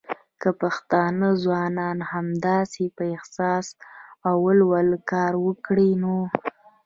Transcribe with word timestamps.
که 0.41 0.49
پښتانه 0.61 1.27
ځوانان 1.43 1.97
همداسې 2.11 2.85
په 2.95 3.03
احساس 3.15 3.67
او 4.27 4.35
ولولو 4.45 4.97
کار 5.11 5.33
وکړی 5.45 5.91
نو 6.01 6.17